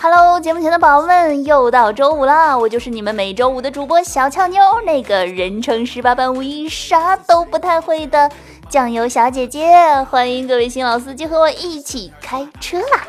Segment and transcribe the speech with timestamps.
[0.00, 8.30] Hello，节目前的宝宝们，又到周五了，我就是你们每周五的主播小俏妞，那个人称十八般武艺啥都不太会的
[8.70, 9.68] 酱油小姐姐。
[10.10, 13.06] 欢迎各位新老司机和我一起开车啦！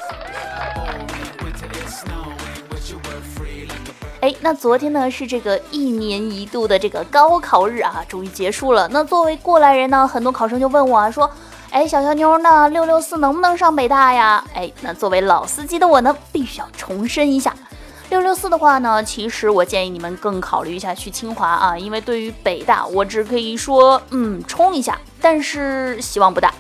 [4.20, 8.90] 哎，那昨天呢是这个一年一度的这个高考日啊，终于结束了。
[8.92, 11.32] 那作为过来人呢，很多考生就问我啊，说。
[11.70, 12.70] 哎，小小妞呢？
[12.70, 14.44] 六六四能不能上北大呀？
[14.54, 17.54] 哎，那作为老司机的我呢，必须要重申一下，
[18.10, 26.54] 六六四的话呢，其实我建议你们更考虑一下去清华啊，因为对于北大，我只可以说，嗯，冲一下，但是希望不大，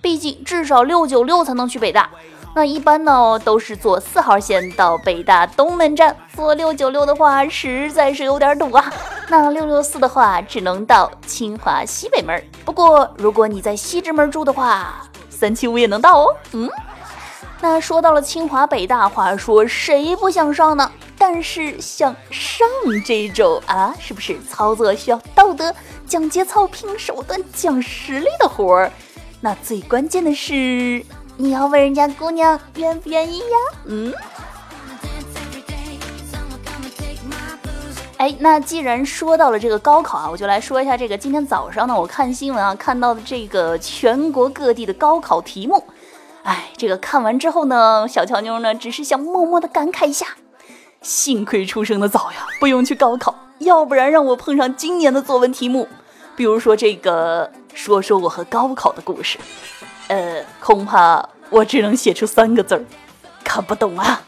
[0.00, 2.08] 毕竟至少六九六才能去北大。
[2.56, 8.92] 那一般呢都是坐四号线到北大东门站，坐六九六的话实在是有点堵啊。
[9.28, 12.40] 那六六四的话只能到清华西北门。
[12.64, 16.36] 不过如果你在西直门住的话，三七五也能到哦。
[16.52, 16.70] 嗯，
[17.60, 20.88] 那说到了清华北大，话说谁不想上呢？
[21.18, 22.68] 但是想上
[23.04, 25.74] 这种啊，是不是操作需要道德、
[26.06, 28.92] 讲节操、拼手段、讲实力的活儿？
[29.40, 31.04] 那最关键的是。
[31.36, 33.56] 你要问人家姑娘愿不愿意呀？
[33.86, 34.14] 嗯，
[38.18, 45.82] 哎，那既然说到了这个高考啊，我就来说一下这个今天早上呢，我看新闻啊看到的这个全国各地的高考题目。
[46.44, 50.26] 哎，这个看完之后呢，小乔妞呢只是想默默的感慨一下，
[51.02, 55.88] 幸亏出生的早呀，不用去高考，要不然让我碰上今年的作文题目，
[56.36, 59.36] 比如说这个，说说我和高考的故事。
[60.08, 62.84] 呃，恐怕我只能写出三个字儿，
[63.42, 64.22] 看不懂啊。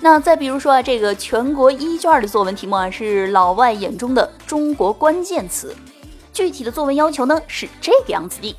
[0.00, 5.74] 那再比如说啊，这个全国一卷的作文题目啊，是老外眼中的中国关键词。
[6.32, 8.54] 具体的作文要求呢是这个样子的：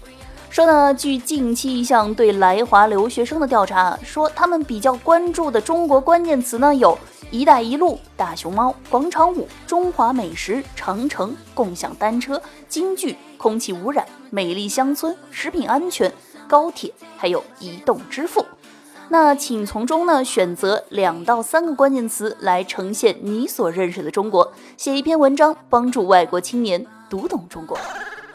[0.49, 6.97] 说呢，据近期一项对来华留学生的调查，说他们比较关注的中国关键词呢有
[7.29, 13.15] “一带一路”、“大熊猫”、“广场舞”、“中华美食”、“长城”、“共享单车”、“京剧”。
[13.37, 16.11] 空气污染、美丽乡村、食品安全、
[16.47, 18.43] 高铁，还有移动支付。
[19.09, 27.77] 那请从中呢选择两到三个关键词来呈现你所认识的中国，写一篇文章，帮助外国青年读懂中国。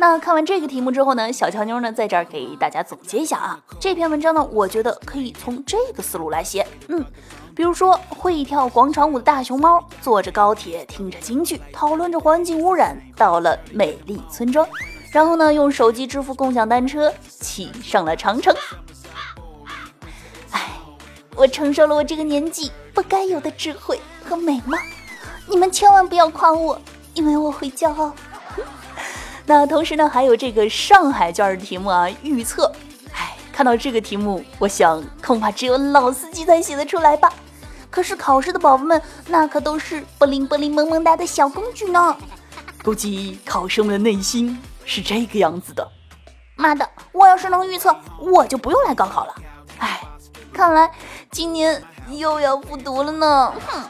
[0.03, 7.07] 那看完这个题目之后呢，小乔妞呢在这儿给大家总结一下啊，这篇文章呢，我觉得可以从这个思路来写，嗯，
[7.55, 14.67] 比如说会跳广场舞的大熊猫，坐着高铁，听着京剧，讨论着环境污染，到了美丽村庄。
[15.13, 18.53] 然后呢，用手机支付共享单车，骑上了长城。
[20.51, 20.73] 哎，
[21.37, 24.77] 我承受了我这个年纪不该有的智慧和美貌，
[25.49, 26.77] 你们千万不要夸我，
[27.15, 28.13] 因为我会骄傲。
[29.47, 32.73] 那同时呢，还有这个上海卷的题目啊，预测。
[33.15, 37.33] 哎，看到这个题目，我想恐怕只有老司机才写得出来吧。
[37.91, 42.17] 可是考试的宝宝们，那可都是不灵不灵萌萌哒的小公举呢。
[42.83, 44.61] 估计考生们的内心。
[44.85, 45.89] 是这个样子的，
[46.57, 46.85] 妈的！
[47.13, 49.35] 我要是能预测，我就不用来高考了。
[49.79, 50.01] 哎，
[50.53, 50.91] 看来
[51.31, 51.81] 今年
[52.11, 53.53] 又要复读了呢。
[53.69, 53.81] 哼。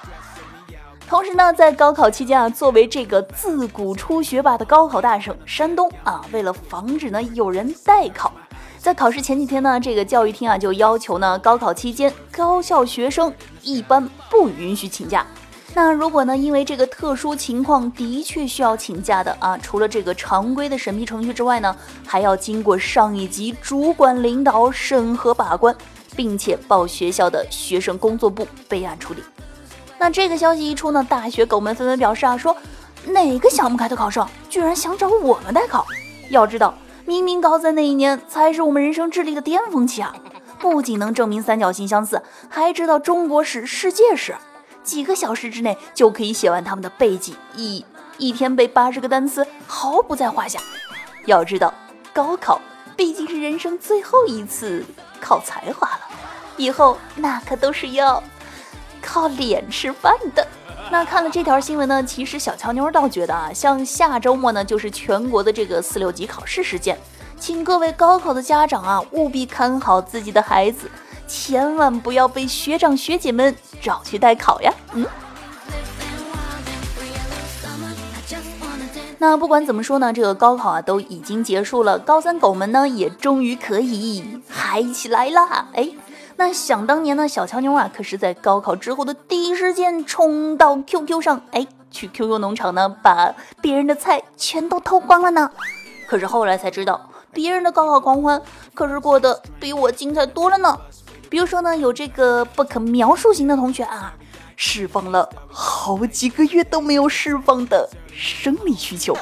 [1.12, 8.32] 同时呢，在高考期间啊，作为这个自古出学霸的高考大省山东啊，为了防止呢有人代考，
[8.78, 13.30] 在考试前几天呢，这个教育厅啊就要求呢，高考期间高校学生
[13.60, 15.26] 一般不允许请假。
[15.74, 16.34] 那如果呢？
[16.34, 25.76] 因为这个特殊情况的确需要请假的啊，除了这个常规的审批程序之外呢，还要经过上一级主管领导审核把关，
[26.16, 29.22] 并且报学校的学生工作部备案处理。
[30.02, 32.56] 那这个消息一出呢，大学狗们纷纷表示啊，说
[33.06, 35.86] 哪个想不开的考生居然想找我们代考？
[36.28, 36.74] 要知道，
[37.04, 40.12] 明明高三那一年才是我们人生智力的巅峰期啊！
[40.58, 44.34] 不仅能证明三角形相似，还知道中国史、世界史。
[44.82, 47.86] 几个小时之内就可以写完他们的背记，一
[48.18, 50.58] 一天背八十个单词毫不在话下。
[51.26, 51.72] 要知道，
[52.12, 52.60] 高考
[52.96, 54.84] 毕竟是人生最后一次
[55.20, 56.00] 考才华了，
[56.56, 58.20] 以后那可都是要
[59.02, 60.46] 靠脸吃饭的。
[60.90, 66.98] 那看了这条新闻呢，其实小乔妞倒觉得啊，像下周末呢就是全国的这个四六级考试时间，
[67.38, 70.90] 请各位高考的家长啊务必看好自己的孩子。
[71.28, 74.74] 千万不要被学长学姐们找去代考呀！
[74.92, 75.06] 嗯，
[79.16, 85.68] 那不管怎么说呢，这个高考啊都已经结束了，高三狗们呢也终于可以嗨起来啦！
[85.72, 85.88] 哎，
[86.36, 95.50] 那想当年呢，小乔妞啊可是在高考之后的第一时间冲到 QQ 上，哎，去 QQ 农场呢把别人的菜全都偷光了呢。
[96.06, 97.08] 可是后来才知道。
[97.34, 98.42] 别人的高考狂欢，
[98.74, 100.78] 可是过得比我精彩多了呢。
[101.30, 104.12] 比如说呢，有这个不可描述型的同学啊，
[104.54, 109.16] 释放了好几个月都没有释放的生理需求。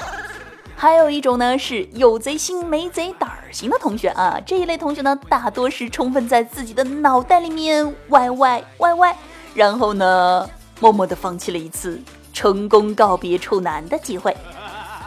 [0.75, 9.17] 还有一种呢是有贼心没贼胆儿型的同学啊，这一类同学呢，大多是充分在自己的脑袋里面歪歪歪歪，
[9.55, 10.49] 然后呢，
[10.81, 12.01] 默默的放弃了一次
[12.33, 14.37] 成功告别处男的机会。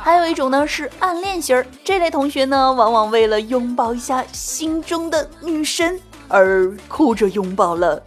[0.01, 8.03] 还有一种呢是暗恋型儿，这类同学呢，往往为了拥抱一下心中的女神而哭着拥抱了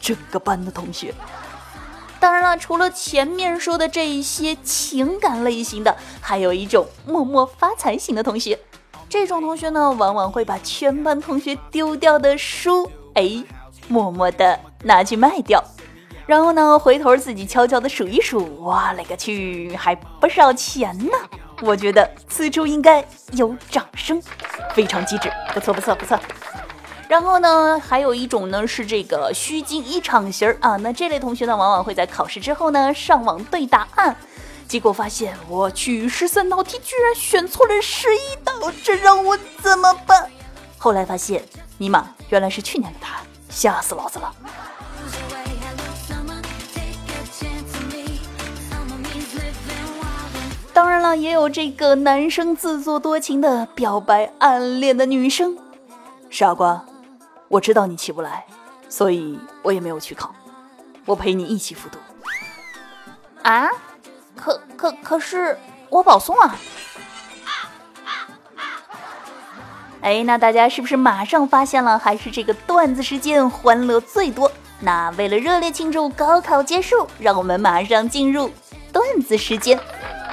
[0.00, 1.12] 整个班的同学。
[2.20, 8.56] 当然了，除了前面说的这一些情感类型的，还有一种默默发财型的同学。
[9.12, 13.44] 这种同学呢，往往会把全班同学丢掉的书，哎，
[13.86, 15.62] 默默的拿去卖掉，
[16.24, 21.12] 然后呢，回头自己悄悄的数一数，我勒个去，还不少钱呢！
[21.60, 24.18] 我觉得此处应该有掌声，
[24.72, 26.18] 非常机智，不错不错不错。
[27.06, 30.76] 然后呢，还有一种呢是这个虚惊一场型儿啊。
[30.76, 34.16] 那这类同学呢，往往会在考试之后呢上网对答案，
[34.72, 40.30] 结果发现我去十三道题居然选错了十一道，这让我怎么办？
[40.78, 41.44] 后来发现，
[41.76, 44.34] 尼玛原来是去年的答案，吓死老子了。
[50.72, 55.58] 当然了，也有这个男生自作多情的表白暗恋的女生，
[56.30, 56.82] 傻瓜。
[57.48, 58.46] 我知道你起不来，
[58.88, 60.34] 所以我也没有去考。
[61.04, 61.98] 我陪你一起复读。
[63.42, 63.68] 啊？
[64.42, 65.56] 可可可是
[65.88, 66.56] 我保送啊！
[70.00, 71.96] 哎，那大家是不是马上发现了？
[71.96, 74.50] 还是这个段子时间欢乐最多？
[74.80, 78.50] 那为了热烈庆祝高考结束，让我们马上进入
[78.92, 79.78] 段子时间。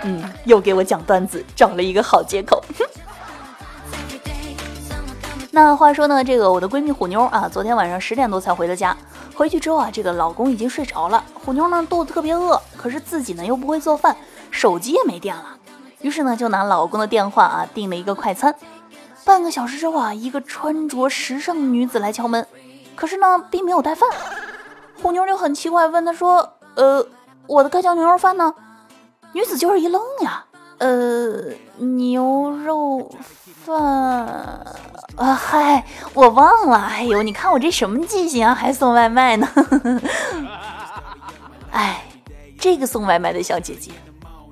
[0.01, 2.63] 嗯，又给我讲段子找了一个好借口。
[2.79, 2.85] 哼。
[5.51, 8.97] 那话说呢，这个我的闺蜜虎妞啊，昨天晚上十点多才回的家。
[9.39, 11.23] 回去之后啊，这个老公已经睡着了。
[11.33, 14.17] 虎妞呢肚子特别饿，可是自己呢又不会做饭，
[14.51, 15.57] 手机也没电了。
[16.01, 18.53] 于是呢就拿老公的电话啊订了一个快餐。
[19.23, 22.45] 半个小时之后啊，一个穿着时尚的女子来敲门，
[22.97, 24.09] 可是呢并没有带饭。
[25.01, 27.07] 虎妞就很奇怪，问她说：“呃，
[27.47, 28.53] 我的盖浇牛肉饭呢？”
[29.31, 30.43] 女子就是一愣呀，
[30.79, 33.09] 呃，牛肉。
[33.65, 33.75] 饭
[35.17, 35.83] 啊，嗨，
[36.13, 36.77] 我忘了。
[36.77, 39.47] 哎呦，你看我这什么记性啊，还送外卖呢。
[41.69, 42.03] 哎，
[42.57, 43.91] 这个送外卖的小姐姐，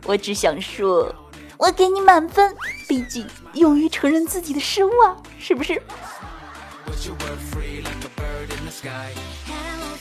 [0.05, 1.15] 我只想说，
[1.55, 2.53] 我给你满分。
[2.87, 5.81] 毕竟勇于承认自己的失误啊，是不是？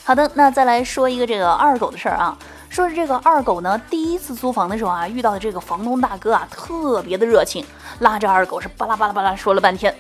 [0.05, 2.37] 好的，那再来说一个这个二狗的事儿啊。
[2.77, 7.65] 说是这个二狗呢，第一次租房的时候啊，遇到的这个房东大哥啊，特别的热情，
[8.01, 9.97] 拉着二狗是巴拉巴拉巴拉说了半天。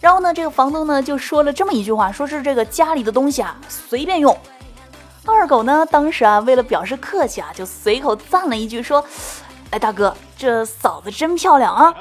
[0.00, 4.34] 然后呢，这个房东呢就说了这么一句话，说是这个家里的东西啊随便用。
[5.26, 9.04] 二狗呢当时啊为了表示客气啊，就随口赞了一句说
[9.68, 11.94] ：“哎，大哥，这嫂子真漂亮啊！”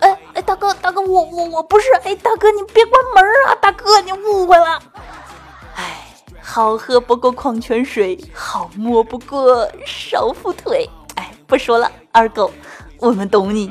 [0.00, 3.95] 哎哎，大哥大哥，我我我不是，哎，大哥你别关门啊，大哥。
[6.56, 10.88] 好喝不过矿泉水，好摸不过少妇腿。
[11.16, 12.50] 哎，不说了，二狗，
[12.98, 13.70] 我们懂你。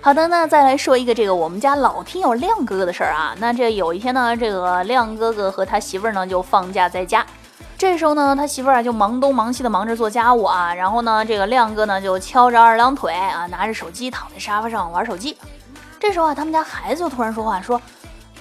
[0.00, 3.34] 好的，那再来说一个这个我们家老听友亮哥哥的事儿啊。
[3.36, 7.26] 那这有一天呢，这个亮哥哥和他媳妇儿呢就放假在家，
[7.76, 15.36] 这时候呢，他媳妇儿啊就忙东忙西的忙着做家务啊，然后呢，这个亮哥呢就翘着二郎腿啊，拿着手机躺在沙发上玩手机。
[16.02, 17.80] 这时候啊，他们家孩子就突然说话说：“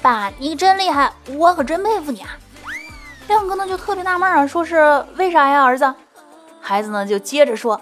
[0.01, 2.29] 爸，你真厉害，我可真佩服你啊！”
[3.29, 5.93] 亮哥呢就特别纳闷啊，说是为啥呀，儿子？
[6.59, 7.79] 孩子呢就接着说：“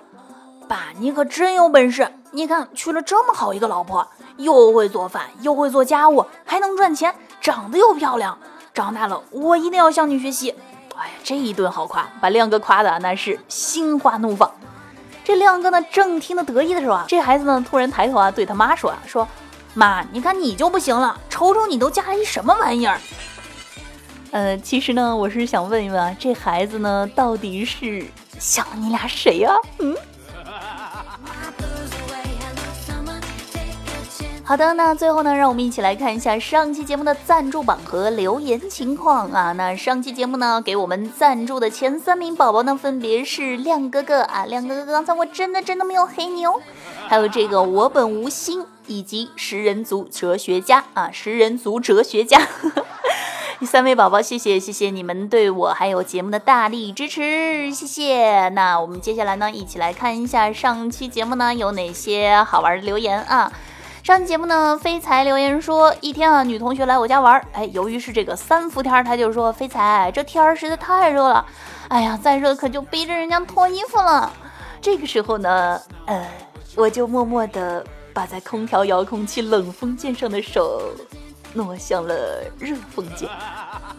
[0.68, 2.12] 爸，你可真有本事！
[2.32, 4.06] 你看娶了这么好一个老婆，
[4.36, 8.38] 又会做饭，又会做家务，还能赚钱，长得又漂亮。
[8.74, 10.54] 长大了我一定要向你学习。”
[10.98, 14.52] 哎呀，这一顿好夸，把亮哥夸的那是心花怒放。
[15.24, 19.26] 这亮哥呢正听得得意的时候啊，这孩子呢突然抬头啊对他妈说啊说。
[19.80, 23.00] 妈，你看你就不行了，瞅瞅你都加了一什么玩意儿？
[24.32, 28.06] 呃，其实呢，我是想问一问啊，这孩子呢，到底是
[28.38, 29.56] 想你俩谁呀？
[29.80, 29.96] 嗯。
[34.44, 39.52] 好的，那最后呢，让我们一起来看一下上期节目的赞助榜和留言情况啊。
[39.54, 46.60] 那上期节目呢，给我们赞助的前三名宝宝呢，分别是亮哥哥啊，亮哥哥，刚才我真的真的没有黑你哦。
[47.10, 52.40] 还有这个我本无心，以及食人族哲学家啊，食人族哲学家。
[53.60, 58.50] 第 三位宝宝，谢谢谢谢你们对我还有节目的大力支持，谢谢。
[58.50, 63.52] 那我们接下来呢，一起来看一下上期节目呢有哪些好玩的留言啊。
[64.04, 71.44] 上期节目呢，飞才留言说，一天啊，女同学来我家玩，哎，由于是这个三伏天，他就说飞才，这天儿实在太热了，
[71.88, 74.32] 哎呀，再热可就逼着人家脱衣服了。
[74.80, 76.26] 这个时候呢，呃，
[76.76, 80.82] 我就默默的把在空调遥控器冷风键上的手。
[81.52, 83.28] 挪向了热风键。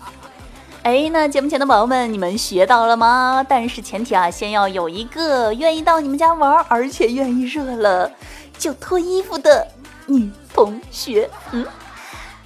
[0.84, 3.44] 哎，那节目前的宝宝们，你们学到了吗？
[3.46, 8.08] 但是前提啊，先要有一个愿意到你们家玩，而且愿意热了
[8.56, 9.66] 就脱衣服的
[10.06, 11.28] 女同学。
[11.50, 11.66] 嗯，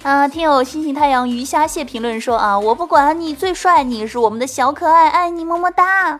[0.01, 6.19] 啊，听友星星太阳鱼虾蟹评论说啊，我不管你最帅，你是我们的小可爱，爱你么么哒。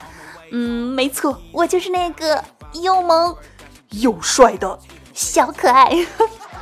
[0.51, 2.41] 嗯，没错，我就是那个
[2.83, 3.35] 又萌
[3.99, 4.79] 又帅的
[5.13, 5.91] 小可爱。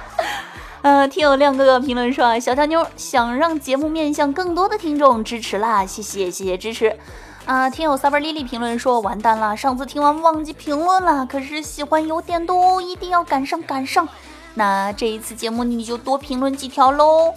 [0.81, 6.97] 呃，听友亮哥哥评论说啊，小乔妞想让节目面向更多的听众支持啦，谢谢谢谢支持。
[7.45, 14.07] 啊，听友 Saber Lily 评论说，完蛋了，上次听完忘记评论了，可是喜欢有点多，一定要赶上赶上。
[14.55, 17.33] 那这一次节目你就多评论几条喽。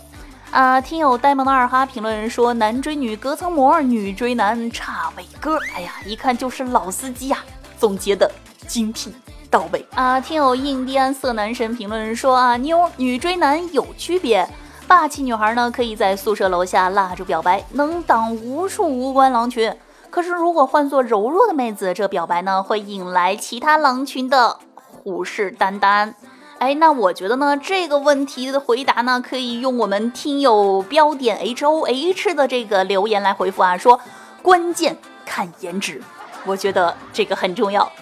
[0.50, 5.58] 啊，听友呆萌的二哈评论说，男追女隔层膜，女追男差伟哥。
[5.74, 7.38] 哎呀，一看就是老司机呀，
[7.78, 8.30] 总结的
[8.66, 9.12] 精辟。
[9.50, 10.20] 到位啊！
[10.20, 14.48] 听友印第安色男神评论说啊，妞女追男有区别，
[14.86, 19.74] 霸气女孩呢可以在宿舍楼下蜡烛表白，能挡无数无关狼群。
[20.10, 26.14] 可是如果换做柔弱的妹子，这表白呢会引来其他狼群的虎视眈眈。
[26.58, 34.00] 哎，那我觉得呢这个问题的回答呢，可以用我们听友标点 H O H 的这个留言来回复啊，说
[34.42, 36.02] 关键看颜值，
[36.46, 37.92] 我觉得这个很重要。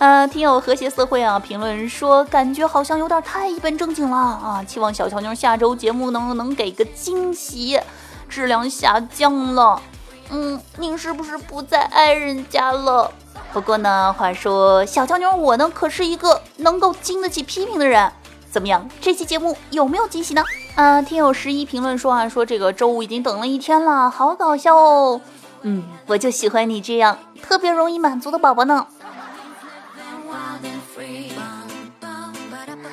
[0.00, 7.78] 呃，听友和谐社会啊，评论说感觉好像有点太一本正经了啊，期望小乔妞下周节目能能给个惊喜，
[8.26, 9.82] 质量下降了，
[10.30, 13.12] 嗯，您是不是不再爱人家了？
[13.52, 18.10] 不过呢，话说小乔妞我呢可是一个能够经得起批评的人，
[18.50, 18.88] 怎么样？
[19.02, 20.42] 这期节目有没有惊喜呢？
[20.76, 25.20] 啊，听友十一评论说啊，说这个周五已经等了一天了，好搞笑哦，
[25.60, 28.86] 嗯，我就喜欢你这样特别容易满足的宝宝呢。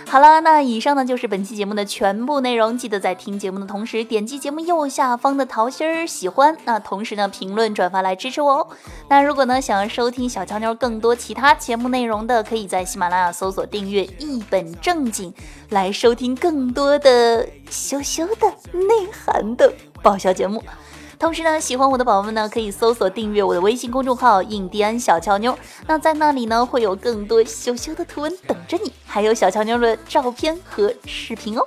[0.10, 2.78] 好了，那以上呢就是本期节目的全部内容。
[2.78, 8.68] 记得在听节目的同时，点击节目右下方的桃心儿喜欢，那同时呢评论转发来支持我哦。
[9.10, 15.34] 那如果呢想要收听小乔妞更多其他节目内容的，可以在喜马拉雅搜索订阅一本正经，
[15.70, 20.64] 来收听更多的羞羞的内涵的爆笑节目。
[21.20, 25.58] 同时呢，喜欢我的宝宝们呢，可以搜索订阅我的微信公众号“印第安小乔妞”。
[25.88, 31.66] 那在那里呢，会有更多羞羞的图文等着你，还有小乔妞的照片和视频哦。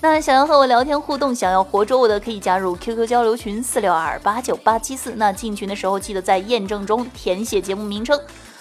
[0.00, 5.12] 那想要和我聊天互动，想要活捉我的，可以加入 QQ 交流群四六二八九八七四。
[5.16, 8.18] 那进群的时候，记得在验证中填写节目名称。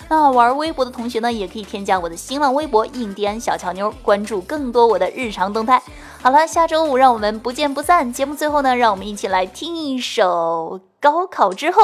[0.09, 5.81] 那玩微博的同学呢，也可以添加我的新浪微博“印第安小乔妞”，关注更多我的日常动态。
[6.25, 8.11] 好了，下周五让我们不见不散。
[8.11, 11.83] 节目最后呢，让我们一起来听一首《高考之后》。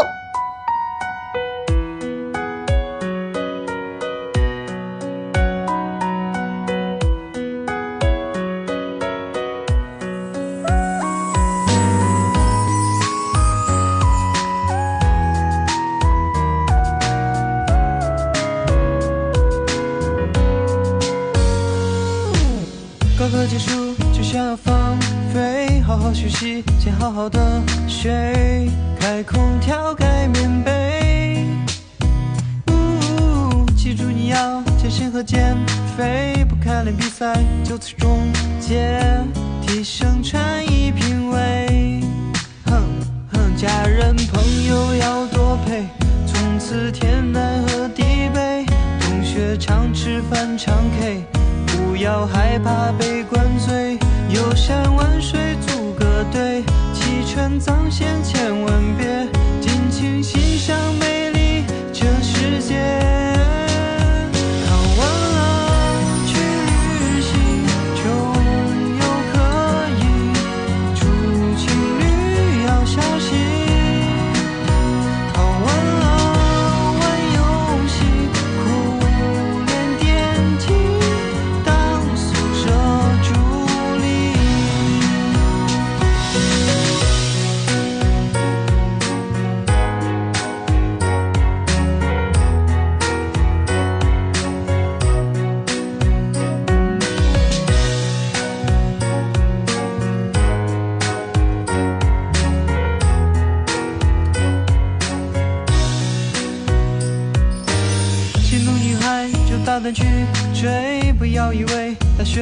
[23.22, 24.98] 高考结束就想要放
[25.32, 28.68] 飞，好好休息先好好的睡，
[29.00, 31.46] 开空调盖棉被。
[32.72, 35.56] 呜，记住你要健身和减
[35.96, 38.28] 肥，不看脸比赛就此终
[38.60, 39.00] 结，
[39.68, 42.02] 提升穿衣品味。
[42.66, 42.84] 哼
[43.32, 45.86] 哼，家人朋友要多陪，
[46.26, 48.02] 从此天南和地
[48.34, 48.66] 北，
[49.00, 51.24] 同学常吃饭常 K，
[52.02, 53.98] 要害怕被灌醉，
[54.30, 55.40] 游山玩水。
[55.68, 58.08] 组个队，弃权藏线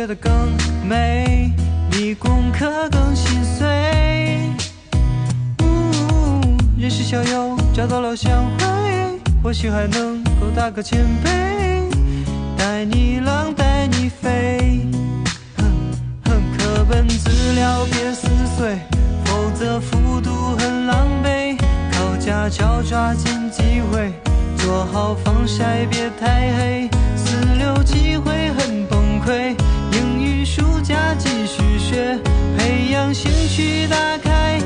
[0.10, 0.32] 的更
[0.88, 1.54] 美，
[1.92, 3.68] 比功课更心碎。
[6.80, 11.88] 认识校友，找到老乡会，或许还能够打个前辈，
[12.58, 14.82] 带你浪，带你飞。
[15.58, 15.64] 哼
[16.26, 18.80] 哼，课本资料别撕碎，
[19.26, 21.56] 否则复读很狼狈。
[21.92, 24.12] 考驾照抓紧机会。
[24.58, 26.90] 做好防晒，别太黑。
[27.16, 29.56] 四六机会很崩溃，
[33.10, 34.60] 培养兴趣，打开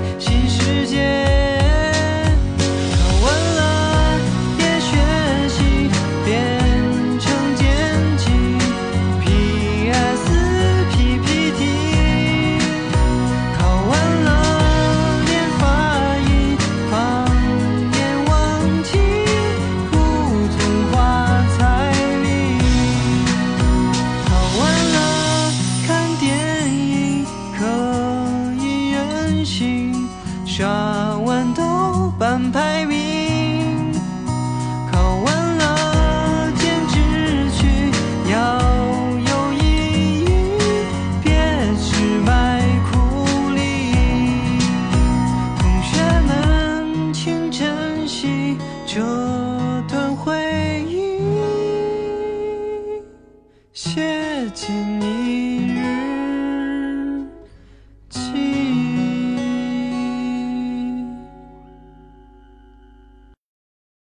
[32.63, 32.92] 谢